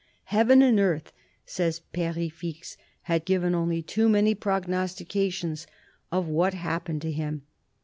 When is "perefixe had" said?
1.93-3.23